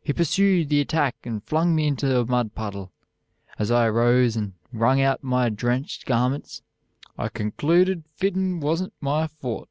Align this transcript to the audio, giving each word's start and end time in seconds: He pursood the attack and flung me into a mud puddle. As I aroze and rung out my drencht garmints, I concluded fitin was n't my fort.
He 0.00 0.12
pursood 0.12 0.68
the 0.68 0.80
attack 0.80 1.16
and 1.24 1.42
flung 1.42 1.74
me 1.74 1.88
into 1.88 2.20
a 2.20 2.24
mud 2.24 2.54
puddle. 2.54 2.92
As 3.58 3.68
I 3.68 3.86
aroze 3.88 4.36
and 4.36 4.52
rung 4.72 5.00
out 5.00 5.24
my 5.24 5.48
drencht 5.48 6.06
garmints, 6.06 6.62
I 7.18 7.28
concluded 7.28 8.04
fitin 8.14 8.60
was 8.60 8.80
n't 8.80 8.92
my 9.00 9.26
fort. 9.26 9.68